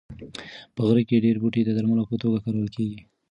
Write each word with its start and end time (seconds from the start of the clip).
په 0.75 0.81
غره 0.87 1.03
کې 1.07 1.23
ډېر 1.25 1.35
بوټي 1.41 1.61
د 1.65 1.69
درملو 1.77 2.09
په 2.09 2.15
توګه 2.21 2.37
کارول 2.45 2.69
کېږي. 2.75 2.99